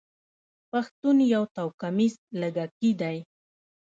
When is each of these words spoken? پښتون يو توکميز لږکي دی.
پښتون 0.71 1.17
يو 1.33 1.43
توکميز 1.55 2.13
لږکي 2.41 2.91
دی. 3.01 3.17